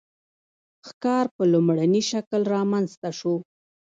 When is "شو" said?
3.19-3.35